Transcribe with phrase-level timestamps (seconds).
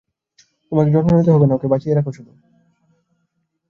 [0.71, 2.31] তোমাকে যত্ন নিতে হবে না, ওকে বাঁচিয়ে রাখো শুধু।